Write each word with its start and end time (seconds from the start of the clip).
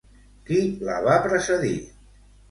Qui 0.45 0.61
la 0.87 0.95
va 1.07 1.17
precedir? 1.25 1.75